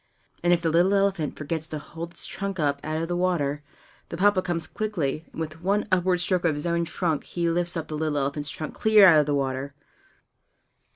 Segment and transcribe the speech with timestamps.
[0.41, 3.61] And if the little elephant forgets to hold up its trunk out of the water,
[4.09, 7.77] the Papa comes quickly, and with one upward stroke of his own trunk he lifts
[7.77, 9.75] up the little elephant's trunk clear out of the water.